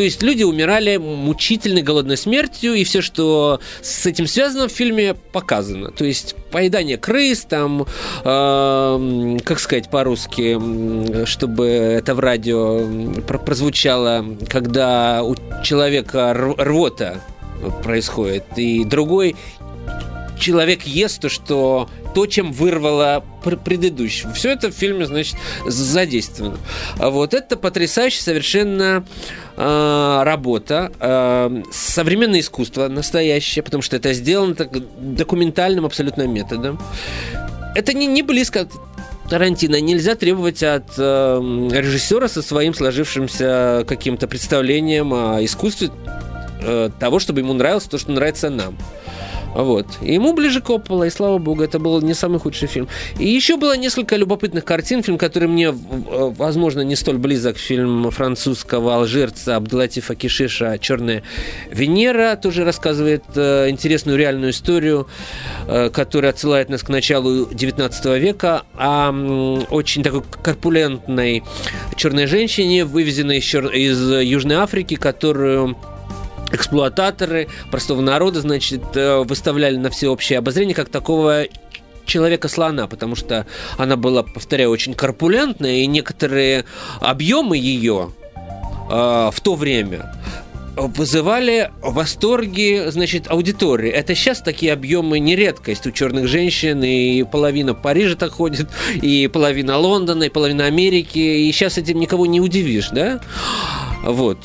То 0.00 0.04
есть 0.04 0.23
люди 0.23 0.45
умирали 0.45 0.97
мучительной 0.97 1.83
голодной 1.83 2.16
смертью, 2.16 2.73
и 2.73 2.85
все, 2.85 3.02
что 3.02 3.61
с 3.83 4.07
этим 4.07 4.26
связано 4.26 4.66
в 4.66 4.73
фильме, 4.73 5.12
показано. 5.12 5.90
То 5.90 6.07
есть 6.07 6.37
поедание 6.50 6.97
крыс, 6.97 7.40
там, 7.40 7.85
э, 8.25 9.38
как 9.45 9.61
сказать 9.61 9.90
по-русски, 9.90 11.26
чтобы 11.26 11.66
это 11.66 12.14
в 12.14 12.21
радио 12.21 12.80
прозвучало, 13.26 14.25
когда 14.49 15.23
у 15.23 15.37
человека 15.62 16.33
рвота 16.33 17.21
происходит, 17.83 18.45
и 18.57 18.87
другой 18.87 19.37
человек 20.38 20.85
ест 20.85 21.21
то, 21.21 21.28
что 21.28 21.90
то, 22.14 22.26
чем 22.26 22.52
вырвало 22.52 23.25
предыдущего. 23.64 24.33
Все 24.33 24.50
это 24.50 24.71
в 24.71 24.75
фильме, 24.75 25.07
значит, 25.07 25.37
задействовано. 25.67 26.59
А 26.99 27.11
вот 27.11 27.35
это 27.35 27.57
потрясающая 27.57 28.23
совершенно 28.23 29.05
э, 29.57 30.21
работа, 30.25 30.93
э, 30.99 31.62
современное 31.73 32.40
искусство 32.40 32.88
настоящее, 32.88 33.62
потому 33.62 33.83
что 33.83 33.97
это 33.97 34.12
сделано 34.12 34.55
так 34.55 34.71
документальным 34.99 35.87
абсолютно 35.87 36.26
методом. 36.26 36.79
Это 37.75 37.93
не, 37.93 38.07
не 38.07 38.23
близко 38.23 38.69
Тарантино 39.31 39.81
нельзя 39.81 40.17
требовать 40.17 40.64
от 40.64 40.88
э, 40.99 41.69
режиссера 41.71 42.26
со 42.26 42.43
своим 42.43 42.75
сложившимся 42.75 43.85
каким-то 43.87 44.26
представлением 44.26 45.14
о 45.14 45.45
искусстве 45.45 45.90
э, 46.62 46.90
того, 46.99 47.21
чтобы 47.21 47.38
ему 47.38 47.52
нравилось 47.52 47.85
то, 47.85 47.97
что 47.97 48.11
нравится 48.11 48.50
нам. 48.50 48.76
Вот. 49.54 49.87
Ему 50.00 50.33
ближе 50.33 50.61
Коппола, 50.61 51.04
и 51.04 51.11
слава 51.11 51.38
богу, 51.38 51.62
это 51.62 51.78
был 51.78 52.00
не 52.00 52.14
самый 52.14 52.38
худший 52.38 52.69
фильм. 52.69 52.88
И 53.19 53.26
еще 53.26 53.57
было 53.57 53.76
несколько 53.76 54.16
любопытных 54.16 54.64
картин. 54.64 55.02
Фильм, 55.02 55.19
который 55.19 55.49
мне, 55.49 55.71
возможно, 55.73 56.83
не 56.83 56.97
столь 56.97 57.19
близок. 57.19 57.57
Фильм 57.57 58.11
французского 58.11 58.97
алжирца 58.97 59.57
Абдулатифа 59.57 60.14
Кишиша 60.14 60.78
«Черная 60.78 61.23
Венера» 61.71 62.37
тоже 62.37 62.64
рассказывает 62.64 63.25
э, 63.35 63.69
интересную 63.71 64.19
реальную 64.19 64.50
историю, 64.52 65.09
э, 65.66 65.90
которая 65.90 66.33
отсылает 66.33 66.69
нас 66.69 66.83
к 66.83 66.88
началу 66.88 67.47
19 67.47 68.04
века, 68.21 68.62
о 68.75 69.11
очень 69.71 70.02
такой 70.02 70.23
корпулентной 70.42 71.42
черной 71.97 72.26
женщине, 72.26 72.85
вывезенной 72.85 73.38
из, 73.38 73.54
из 73.54 74.11
Южной 74.23 74.57
Африки, 74.57 74.97
которую 74.97 75.76
эксплуататоры 76.52 77.49
простого 77.71 78.00
народа, 78.00 78.40
значит, 78.40 78.83
э, 78.95 79.23
выставляли 79.25 79.76
на 79.76 79.90
всеобщее 79.90 80.38
обозрение 80.38 80.75
как 80.75 80.88
такого 80.88 81.45
человека-слона, 82.07 82.87
потому 82.87 83.14
что 83.14 83.47
она 83.78 83.97
была, 83.97 84.23
повторяю, 84.23 84.71
очень 84.71 84.95
корпулентная, 84.95 85.76
и 85.76 85.87
некоторые 85.87 86.64
объемы 87.00 87.57
ее 87.57 88.12
э, 88.90 89.30
в 89.33 89.40
то 89.42 89.54
время 89.54 90.12
вызывали 90.76 91.71
восторги, 91.83 92.85
значит, 92.88 93.30
аудитории. 93.30 93.90
Это 93.90 94.14
сейчас 94.14 94.40
такие 94.40 94.73
объемы 94.73 95.19
не 95.19 95.37
редкость 95.37 95.87
у 95.87 95.90
черных 95.90 96.26
женщин, 96.28 96.83
и 96.83 97.23
половина 97.25 97.75
Парижа 97.75 98.16
так 98.16 98.33
ходит, 98.33 98.69
и 98.95 99.28
половина 99.28 99.78
Лондона, 99.78 100.25
и 100.25 100.28
половина 100.28 100.66
Америки, 100.66 101.19
и 101.19 101.52
сейчас 101.52 101.78
этим 101.78 101.99
никого 101.99 102.26
не 102.26 102.40
удивишь, 102.40 102.90
да? 102.90 103.21
Вот, 104.04 104.38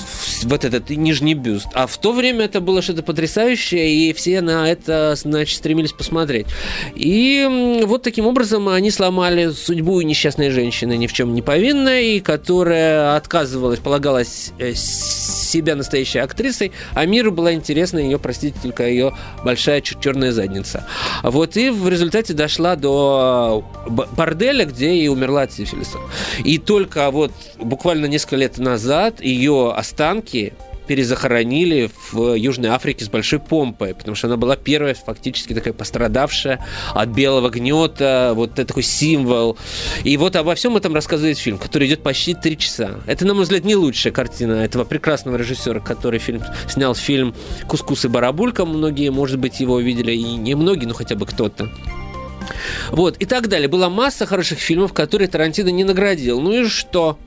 вот 0.43 0.65
этот 0.65 0.89
нижний 0.89 1.33
бюст. 1.33 1.67
А 1.73 1.87
в 1.87 1.97
то 1.97 2.11
время 2.11 2.45
это 2.45 2.61
было 2.61 2.81
что-то 2.81 3.03
потрясающее, 3.03 4.09
и 4.09 4.13
все 4.13 4.41
на 4.41 4.69
это, 4.69 5.15
значит, 5.15 5.57
стремились 5.57 5.93
посмотреть. 5.93 6.47
И 6.95 7.81
вот 7.85 8.03
таким 8.03 8.27
образом 8.27 8.67
они 8.69 8.91
сломали 8.91 9.51
судьбу 9.51 10.01
несчастной 10.01 10.49
женщины, 10.49 10.97
ни 10.97 11.07
в 11.07 11.13
чем 11.13 11.33
не 11.33 11.41
повинной, 11.41 12.19
которая 12.19 13.15
отказывалась, 13.15 13.79
полагалась 13.79 14.51
э, 14.59 14.73
себя 14.73 15.75
настоящей 15.75 16.19
актрисой, 16.19 16.71
а 16.93 17.05
миру 17.05 17.31
была 17.31 17.53
интересна 17.53 17.99
ее, 17.99 18.19
простите, 18.19 18.57
только 18.61 18.87
ее 18.87 19.15
большая 19.43 19.81
черная 19.81 20.31
задница. 20.31 20.85
Вот, 21.23 21.57
и 21.57 21.69
в 21.69 21.87
результате 21.87 22.33
дошла 22.33 22.75
до 22.75 23.63
борделя, 23.87 24.65
где 24.65 24.93
и 24.95 25.07
умерла 25.07 25.43
от 25.43 25.53
сифилиса. 25.53 25.99
И 26.43 26.57
только 26.57 27.09
вот 27.11 27.31
буквально 27.57 28.07
несколько 28.07 28.35
лет 28.35 28.57
назад 28.57 29.21
ее 29.21 29.45
ее 29.45 29.71
останки 30.35 30.53
перезахоронили 30.87 31.89
в 32.11 32.35
Южной 32.35 32.69
Африке 32.69 33.05
с 33.05 33.09
большой 33.09 33.39
помпой, 33.39 33.95
потому 33.95 34.13
что 34.13 34.27
она 34.27 34.37
была 34.37 34.55
первая 34.55 34.93
фактически 34.93 35.53
такая 35.53 35.73
пострадавшая 35.73 36.63
от 36.93 37.09
белого 37.09 37.49
гнета, 37.49 38.33
вот 38.35 38.53
такой 38.53 38.83
символ. 38.83 39.57
И 40.03 40.15
вот 40.17 40.35
обо 40.35 40.53
всем 40.53 40.77
этом 40.77 40.93
рассказывает 40.93 41.39
фильм, 41.39 41.57
который 41.57 41.87
идет 41.87 42.03
почти 42.03 42.35
три 42.35 42.55
часа. 42.55 42.99
Это, 43.07 43.25
на 43.25 43.33
мой 43.33 43.43
взгляд, 43.45 43.63
не 43.63 43.75
лучшая 43.75 44.13
картина 44.13 44.63
этого 44.63 44.83
прекрасного 44.83 45.37
режиссера, 45.37 45.79
который 45.79 46.19
фильм, 46.19 46.43
снял 46.69 46.93
фильм 46.93 47.33
«Кускус 47.67 48.05
и 48.05 48.07
барабулька». 48.07 48.63
Многие, 48.63 49.09
может 49.09 49.39
быть, 49.39 49.59
его 49.59 49.79
видели, 49.79 50.11
и 50.11 50.35
не 50.35 50.53
многие, 50.53 50.85
но 50.85 50.93
хотя 50.93 51.15
бы 51.15 51.25
кто-то. 51.25 51.67
Вот, 52.91 53.17
и 53.17 53.25
так 53.25 53.47
далее. 53.47 53.67
Была 53.67 53.89
масса 53.89 54.27
хороших 54.27 54.59
фильмов, 54.59 54.93
которые 54.93 55.27
Тарантино 55.27 55.69
не 55.69 55.83
наградил. 55.83 56.39
Ну 56.39 56.51
и 56.51 56.67
что? 56.67 57.17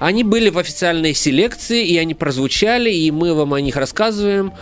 Они 0.00 0.24
были 0.24 0.48
в 0.48 0.58
официальной 0.58 1.12
селекции, 1.12 1.84
и 1.84 1.98
они 1.98 2.14
прозвучали, 2.14 2.90
и 2.90 3.10
мы 3.10 3.34
вам 3.34 3.52
о 3.52 3.60
них 3.60 3.76
рассказываем. 3.76 4.52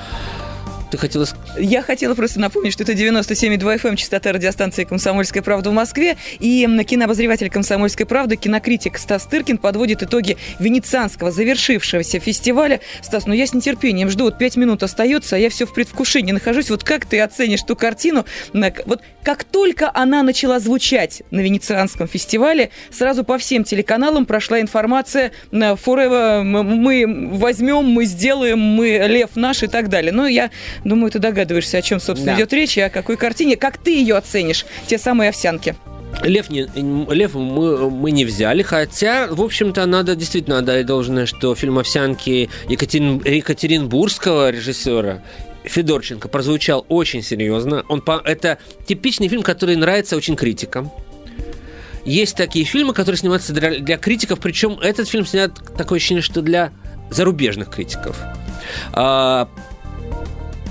Ты 0.90 0.96
хотела... 0.96 1.26
Я 1.58 1.82
хотела 1.82 2.14
просто 2.14 2.40
напомнить, 2.40 2.72
что 2.72 2.82
это 2.82 2.92
97,2 2.92 3.58
FM, 3.58 3.88
эм, 3.88 3.96
частота 3.96 4.32
радиостанции 4.32 4.84
«Комсомольская 4.84 5.42
правда» 5.42 5.70
в 5.70 5.72
Москве. 5.74 6.16
И 6.38 6.66
кинообозреватель 6.86 7.50
«Комсомольской 7.50 8.06
правды», 8.06 8.36
кинокритик 8.36 8.96
Стас 8.96 9.26
Тыркин 9.26 9.58
подводит 9.58 10.02
итоги 10.02 10.38
венецианского 10.58 11.30
завершившегося 11.30 12.20
фестиваля. 12.20 12.80
Стас, 13.02 13.26
ну 13.26 13.34
я 13.34 13.46
с 13.46 13.52
нетерпением 13.52 14.08
жду. 14.08 14.24
Вот 14.24 14.38
пять 14.38 14.56
минут 14.56 14.82
остается, 14.82 15.36
а 15.36 15.38
я 15.38 15.50
все 15.50 15.66
в 15.66 15.74
предвкушении 15.74 16.32
нахожусь. 16.32 16.70
Вот 16.70 16.84
как 16.84 17.04
ты 17.04 17.20
оценишь 17.20 17.62
ту 17.62 17.76
картину? 17.76 18.24
Вот 18.54 19.02
как 19.22 19.44
только 19.44 19.90
она 19.92 20.22
начала 20.22 20.58
звучать 20.58 21.22
на 21.30 21.40
венецианском 21.40 22.08
фестивале, 22.08 22.70
сразу 22.90 23.24
по 23.24 23.36
всем 23.36 23.64
телеканалам 23.64 24.24
прошла 24.24 24.60
информация 24.60 25.32
Forever, 25.52 26.42
мы 26.44 27.28
возьмем, 27.36 27.84
мы 27.84 28.06
сделаем, 28.06 28.58
мы 28.58 29.06
лев 29.06 29.30
наш 29.34 29.62
и 29.62 29.66
так 29.66 29.90
далее. 29.90 30.12
Но 30.12 30.26
я 30.26 30.50
Думаю, 30.84 31.10
ты 31.10 31.18
догадываешься, 31.18 31.78
о 31.78 31.82
чем, 31.82 32.00
собственно, 32.00 32.32
да. 32.32 32.38
идет 32.38 32.52
речь 32.52 32.76
и 32.76 32.80
о 32.80 32.90
какой 32.90 33.16
картине. 33.16 33.56
Как 33.56 33.78
ты 33.78 33.90
ее 33.96 34.16
оценишь, 34.16 34.66
те 34.86 34.98
самые 34.98 35.30
овсянки? 35.30 35.76
Лев, 36.22 36.50
не, 36.50 36.66
Лев 37.12 37.34
мы, 37.34 37.90
мы 37.90 38.10
не 38.10 38.24
взяли, 38.24 38.62
хотя, 38.62 39.28
в 39.30 39.40
общем-то, 39.40 39.84
надо 39.86 40.16
действительно 40.16 40.58
отдать 40.58 40.86
должное, 40.86 41.26
что 41.26 41.54
фильм 41.54 41.78
«Овсянки» 41.78 42.48
Екатерин, 42.68 43.22
Екатеринбургского 43.24 44.50
режиссера 44.50 45.22
Федорченко 45.64 46.28
прозвучал 46.28 46.84
очень 46.88 47.22
серьезно. 47.22 47.84
Он, 47.88 48.02
это 48.24 48.58
типичный 48.86 49.28
фильм, 49.28 49.42
который 49.42 49.76
нравится 49.76 50.16
очень 50.16 50.34
критикам. 50.34 50.90
Есть 52.04 52.36
такие 52.36 52.64
фильмы, 52.64 52.94
которые 52.94 53.18
снимаются 53.18 53.52
для, 53.52 53.78
для 53.78 53.98
критиков, 53.98 54.40
причем 54.40 54.78
этот 54.80 55.08
фильм 55.08 55.26
снят 55.26 55.52
такое 55.76 55.98
ощущение, 55.98 56.22
что 56.22 56.40
для 56.40 56.72
зарубежных 57.10 57.70
критиков. 57.70 58.18
А, 58.92 59.48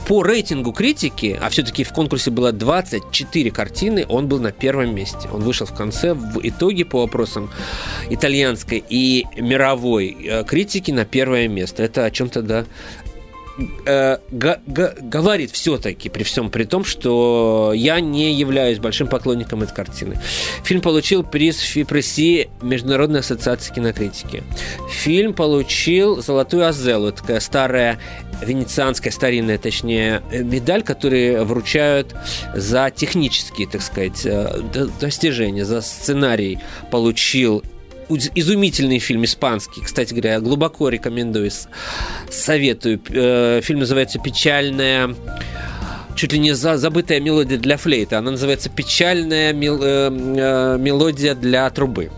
по 0.07 0.23
рейтингу 0.23 0.71
критики, 0.71 1.37
а 1.41 1.49
все-таки 1.49 1.83
в 1.83 1.91
конкурсе 1.91 2.31
было 2.31 2.53
24 2.53 3.51
картины, 3.51 4.05
он 4.07 4.27
был 4.27 4.39
на 4.39 4.53
первом 4.53 4.95
месте. 4.95 5.27
Он 5.33 5.41
вышел 5.41 5.65
в 5.65 5.73
конце, 5.73 6.13
в 6.13 6.39
итоге 6.43 6.85
по 6.85 7.01
вопросам 7.01 7.49
итальянской 8.09 8.81
и 8.87 9.25
мировой 9.35 10.15
э, 10.23 10.43
критики 10.45 10.91
на 10.91 11.03
первое 11.03 11.49
место. 11.49 11.83
Это 11.83 12.05
о 12.05 12.11
чем-то, 12.11 12.41
да, 12.41 12.65
э, 13.85 14.17
говорит 14.31 15.51
все-таки, 15.51 16.09
при 16.09 16.23
всем 16.23 16.49
при 16.49 16.63
том, 16.63 16.85
что 16.85 17.71
я 17.75 17.99
не 17.99 18.33
являюсь 18.33 18.79
большим 18.79 19.07
поклонником 19.07 19.63
этой 19.63 19.75
картины. 19.75 20.19
Фильм 20.63 20.81
получил 20.81 21.23
приз 21.23 21.59
ФИПРСИ 21.59 22.49
Международной 22.61 23.21
ассоциации 23.21 23.73
кинокритики. 23.73 24.43
Фильм 24.89 25.33
получил 25.33 26.21
золотую 26.21 26.67
Азелу, 26.67 27.11
такая 27.11 27.39
старая 27.39 27.99
венецианская 28.41 29.11
старинная, 29.11 29.57
точнее, 29.57 30.21
медаль, 30.31 30.83
которые 30.83 31.43
вручают 31.43 32.15
за 32.55 32.91
технические, 32.95 33.67
так 33.67 33.81
сказать, 33.81 34.25
э, 34.25 34.61
достижения, 34.99 35.65
за 35.65 35.81
сценарий 35.81 36.59
получил 36.91 37.63
изумительный 38.09 38.99
фильм 38.99 39.25
испанский, 39.25 39.81
кстати 39.81 40.13
говоря, 40.13 40.39
глубоко 40.39 40.89
рекомендую, 40.89 41.51
советую. 42.29 43.01
Э, 43.09 43.61
фильм 43.63 43.79
называется 43.79 44.19
«Печальная 44.19 45.15
чуть 46.15 46.33
ли 46.33 46.39
не 46.39 46.53
за, 46.53 46.77
забытая 46.77 47.19
мелодия 47.19 47.57
для 47.57 47.77
флейты. 47.77 48.15
Она 48.15 48.31
называется 48.31 48.69
«Печальная 48.69 49.53
мел, 49.53 49.79
э, 49.81 50.09
э, 50.09 50.77
мелодия 50.79 51.35
для 51.35 51.69
трубы». 51.69 52.11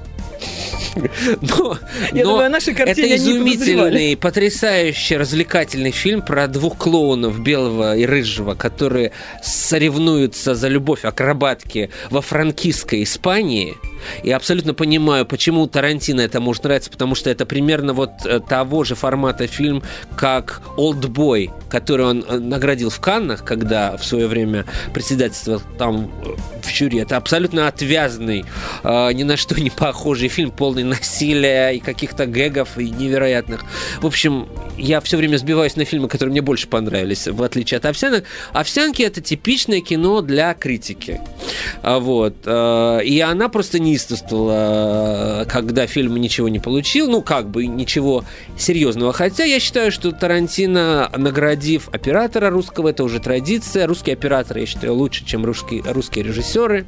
Но, 1.41 1.77
Я 2.13 2.23
но 2.23 2.31
думаю, 2.31 2.49
нашей 2.49 2.73
это 2.73 3.15
изумительный, 3.15 4.17
потрясающий, 4.17 5.17
развлекательный 5.17 5.91
фильм 5.91 6.21
про 6.21 6.47
двух 6.47 6.77
клоунов, 6.77 7.39
белого 7.39 7.95
и 7.95 8.05
рыжего, 8.05 8.55
которые 8.55 9.11
соревнуются 9.43 10.55
за 10.55 10.67
любовь 10.67 11.05
акробатки 11.05 11.89
во 12.09 12.21
франкистской 12.21 13.03
Испании– 13.03 13.75
и 14.23 14.31
абсолютно 14.31 14.73
понимаю, 14.73 15.25
почему 15.25 15.67
Тарантино 15.67 16.21
это 16.21 16.39
может 16.39 16.63
нравиться, 16.63 16.89
потому 16.89 17.15
что 17.15 17.29
это 17.29 17.45
примерно 17.45 17.93
вот 17.93 18.11
э, 18.25 18.39
того 18.39 18.83
же 18.83 18.95
формата 18.95 19.47
фильм, 19.47 19.83
как 20.15 20.61
«Олдбой», 20.77 21.51
который 21.69 22.05
он 22.05 22.25
э, 22.27 22.37
наградил 22.37 22.89
в 22.89 22.99
Каннах, 22.99 23.43
когда 23.43 23.97
в 23.97 24.05
свое 24.05 24.27
время 24.27 24.65
председательствовал 24.93 25.61
там 25.77 26.11
э, 26.25 26.29
в 26.61 26.69
жюри. 26.69 26.99
Это 26.99 27.17
абсолютно 27.17 27.67
отвязный, 27.67 28.45
ни 28.83 29.23
на 29.23 29.37
что 29.37 29.59
не 29.59 29.69
похожий 29.69 30.27
фильм, 30.27 30.51
полный 30.51 30.83
насилия 30.83 31.71
и 31.71 31.79
каких-то 31.79 32.25
гэгов 32.25 32.77
и 32.77 32.89
невероятных. 32.89 33.63
В 34.01 34.05
общем, 34.05 34.47
я 34.77 35.01
все 35.01 35.17
время 35.17 35.37
сбиваюсь 35.37 35.75
на 35.75 35.85
фильмы, 35.85 36.09
которые 36.09 36.31
мне 36.31 36.41
больше 36.41 36.67
понравились, 36.67 37.27
в 37.27 37.41
отличие 37.41 37.77
от 37.77 37.85
«Овсянок». 37.85 38.25
«Овсянки»— 38.51 39.01
это 39.03 39.21
типичное 39.21 39.81
кино 39.81 40.21
для 40.21 40.53
критики. 40.53 41.21
А 41.81 41.99
вот. 41.99 42.35
И 42.45 43.19
она 43.21 43.49
просто 43.49 43.79
не 43.79 43.88
неистовствовала, 43.89 45.45
когда 45.49 45.87
фильм 45.87 46.15
ничего 46.17 46.49
не 46.49 46.59
получил, 46.59 47.09
ну, 47.09 47.21
как 47.21 47.49
бы 47.49 47.65
ничего 47.67 48.23
серьезного. 48.57 49.13
Хотя 49.13 49.43
я 49.43 49.59
считаю, 49.59 49.91
что 49.91 50.11
Тарантино, 50.11 51.11
наградив 51.15 51.89
оператора 51.89 52.49
русского, 52.49 52.89
это 52.89 53.03
уже 53.03 53.19
традиция. 53.19 53.87
Русские 53.87 54.13
операторы, 54.13 54.61
я 54.61 54.65
считаю, 54.65 54.93
лучше, 54.95 55.25
чем 55.25 55.45
русские, 55.45 55.83
русские 55.85 56.25
режиссеры. 56.25 56.85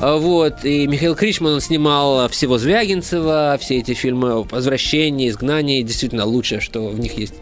А, 0.00 0.16
вот. 0.16 0.64
И 0.64 0.86
Михаил 0.86 1.14
Кричман 1.14 1.54
он 1.54 1.60
снимал 1.60 2.28
всего 2.28 2.58
Звягинцева, 2.58 3.58
все 3.60 3.78
эти 3.78 3.94
фильмы 3.94 4.42
«Возвращение», 4.44 5.28
«Изгнание», 5.28 5.82
действительно 5.82 6.24
лучшее, 6.24 6.60
что 6.60 6.88
в 6.88 6.98
них 6.98 7.16
есть. 7.16 7.34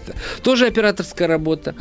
Тоже 0.42 0.66
операторская 0.66 1.28
работа. 1.28 1.74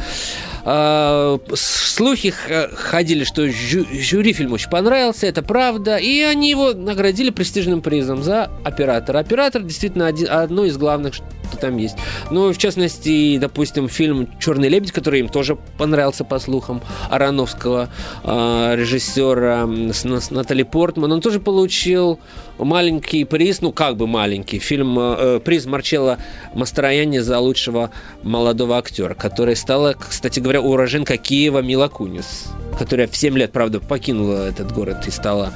А, 0.72 1.40
слухи 1.56 2.30
ходили, 2.30 3.24
что 3.24 3.50
жюри 3.50 4.34
фильм 4.34 4.54
очень 4.54 4.70
понравился, 4.70 5.26
это 5.26 5.42
правда, 5.42 5.98
и 5.98 6.22
они 6.22 6.52
его 6.52 6.74
наградили 6.74 7.32
престижным 7.32 7.82
призом 7.82 8.22
за 8.22 8.52
оператора. 8.64 9.18
Оператор 9.18 9.64
действительно 9.64 10.06
один, 10.06 10.30
одно 10.30 10.66
из 10.66 10.78
главных, 10.78 11.16
что 11.16 11.26
там 11.60 11.78
есть. 11.78 11.98
Ну, 12.30 12.54
в 12.54 12.58
частности, 12.60 13.40
допустим, 13.40 13.90
фильм 13.90 14.30
«Черный 14.40 14.70
лебедь», 14.70 14.92
который 14.92 15.22
им 15.22 15.30
тоже 15.30 15.58
понравился, 15.80 16.24
по 16.24 16.38
слухам, 16.38 16.82
Ароновского 17.10 17.90
э, 18.24 18.76
режиссера 18.76 19.68
с, 19.92 20.06
с 20.06 20.30
Натали 20.30 20.62
Портман, 20.62 21.12
он 21.12 21.22
тоже 21.22 21.40
получил 21.40 22.20
маленький 22.60 23.24
приз, 23.26 23.62
ну, 23.62 23.72
как 23.72 23.98
бы 23.98 24.06
маленький, 24.06 24.60
фильм, 24.60 24.98
э, 25.00 25.40
приз 25.44 25.66
Марчелла 25.66 26.20
Мастрояни 26.54 27.20
за 27.20 27.40
лучшего 27.40 27.90
молодого 28.22 28.78
актера, 28.78 29.14
который 29.14 29.56
стала, 29.56 29.96
кстати 29.98 30.40
говоря, 30.40 30.59
уроженка 30.60 31.18
Киева 31.18 31.62
Мила 31.62 31.88
Кунис, 31.88 32.48
которая 32.78 33.08
в 33.08 33.16
7 33.16 33.38
лет, 33.38 33.52
правда, 33.52 33.80
покинула 33.80 34.48
этот 34.48 34.72
город 34.72 35.08
и 35.08 35.12
стала 35.12 35.54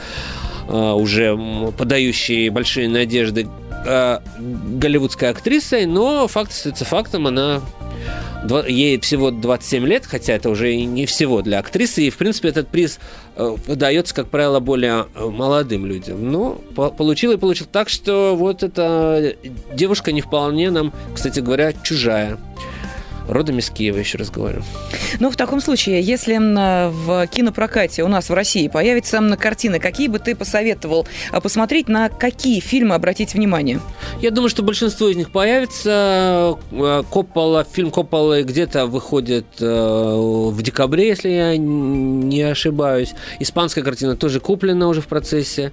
э, 0.67 0.73
уже 0.73 1.37
подающей 1.77 2.49
большие 2.49 2.89
надежды 2.89 3.47
э, 3.85 4.19
голливудской 4.39 5.29
актрисой, 5.29 5.85
но 5.85 6.27
факт 6.27 6.51
остается 6.51 6.85
фактом, 6.85 7.27
она 7.27 7.61
ей 8.67 8.99
всего 8.99 9.31
27 9.31 9.85
лет, 9.85 10.05
хотя 10.05 10.33
это 10.33 10.49
уже 10.49 10.75
не 10.75 11.05
всего 11.05 11.41
для 11.41 11.59
актрисы, 11.59 12.03
и, 12.03 12.09
в 12.09 12.17
принципе, 12.17 12.49
этот 12.49 12.67
приз 12.67 12.99
э, 13.35 13.55
выдается, 13.67 14.13
как 14.13 14.27
правило, 14.27 14.59
более 14.59 15.07
э, 15.15 15.25
молодым 15.25 15.85
людям. 15.85 16.31
Но 16.31 16.55
получил 16.75 17.31
и 17.31 17.37
получил 17.37 17.67
так, 17.71 17.89
что 17.89 18.35
вот 18.35 18.63
эта 18.63 19.35
девушка 19.73 20.11
не 20.11 20.21
вполне 20.21 20.71
нам, 20.71 20.93
кстати 21.15 21.39
говоря, 21.39 21.73
чужая 21.73 22.37
родом 23.27 23.59
из 23.59 23.69
Киева, 23.69 23.97
еще 23.97 24.17
раз 24.17 24.29
говорю. 24.29 24.63
Ну, 25.19 25.29
в 25.29 25.35
таком 25.35 25.61
случае, 25.61 26.01
если 26.01 26.37
в 26.37 27.27
кинопрокате 27.27 28.03
у 28.03 28.07
нас 28.07 28.29
в 28.29 28.33
России 28.33 28.67
появится 28.67 29.21
картины, 29.37 29.79
какие 29.79 30.07
бы 30.07 30.19
ты 30.19 30.35
посоветовал 30.35 31.07
а, 31.31 31.41
посмотреть, 31.41 31.87
на 31.87 32.09
какие 32.09 32.59
фильмы 32.59 32.95
обратить 32.95 33.33
внимание? 33.33 33.79
Я 34.21 34.31
думаю, 34.31 34.49
что 34.49 34.63
большинство 34.63 35.07
из 35.09 35.15
них 35.15 35.31
появится. 35.31 36.57
Э, 36.71 37.03
Коппола, 37.09 37.63
фильм 37.63 37.91
Копполы 37.91 38.43
где-то 38.43 38.85
выходит 38.85 39.45
э, 39.59 39.65
в 39.65 40.61
декабре, 40.61 41.07
если 41.07 41.29
я 41.29 41.57
не 41.57 42.41
ошибаюсь. 42.41 43.13
Испанская 43.39 43.83
картина 43.83 44.15
тоже 44.15 44.39
куплена 44.39 44.87
уже 44.87 45.01
в 45.01 45.07
процессе. 45.07 45.71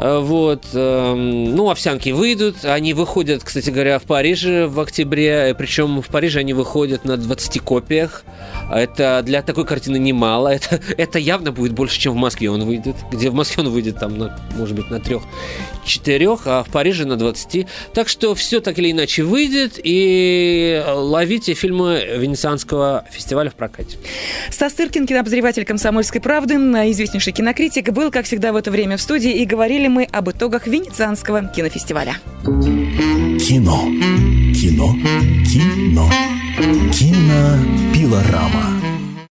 Э, 0.00 0.18
вот. 0.18 0.64
Ну, 0.72 1.70
овсянки 1.70 2.10
выйдут. 2.10 2.64
Они 2.64 2.94
выходят, 2.94 3.44
кстати 3.44 3.70
говоря, 3.70 3.98
в 3.98 4.04
Париже 4.04 4.66
в 4.66 4.80
октябре. 4.80 5.54
Причем 5.56 6.02
в 6.02 6.08
Париже 6.08 6.40
они 6.40 6.52
выходят 6.52 6.63
на 7.04 7.16
20 7.16 7.60
копиях. 7.60 8.24
Это 8.70 9.22
для 9.24 9.42
такой 9.42 9.64
картины 9.64 9.98
немало. 9.98 10.48
Это, 10.48 10.80
это 10.96 11.18
явно 11.18 11.52
будет 11.52 11.72
больше, 11.72 12.00
чем 12.00 12.14
в 12.14 12.16
Москве 12.16 12.50
он 12.50 12.64
выйдет. 12.64 12.96
Где 13.10 13.30
в 13.30 13.34
Москве 13.34 13.62
он 13.62 13.70
выйдет, 13.70 13.98
там, 13.98 14.18
на, 14.18 14.38
может 14.56 14.74
быть, 14.74 14.90
на 14.90 15.00
трех-четырех, 15.00 16.46
а 16.46 16.62
в 16.62 16.70
Париже 16.70 17.04
на 17.04 17.16
20. 17.16 17.66
Так 17.92 18.08
что 18.08 18.34
все 18.34 18.60
так 18.60 18.78
или 18.78 18.90
иначе 18.90 19.22
выйдет. 19.22 19.78
И 19.82 20.82
ловите 20.86 21.54
фильмы 21.54 22.04
Венецианского 22.16 23.04
фестиваля 23.10 23.50
в 23.50 23.54
прокате. 23.54 23.98
Стас 24.50 24.72
Тыркин, 24.72 25.06
кинообозреватель 25.06 25.64
«Комсомольской 25.64 26.20
правды», 26.20 26.54
известнейший 26.54 27.32
кинокритик, 27.32 27.90
был, 27.90 28.10
как 28.10 28.26
всегда, 28.26 28.52
в 28.52 28.56
это 28.56 28.70
время 28.70 28.96
в 28.96 29.00
студии 29.00 29.32
и 29.32 29.44
говорили 29.44 29.88
мы 29.88 30.04
об 30.04 30.30
итогах 30.30 30.66
Венецианского 30.66 31.46
кинофестиваля. 31.48 32.16
Кино. 32.42 33.84
Кино. 34.54 34.94
Кино. 35.44 36.33
Кинопилорама. 36.92 38.93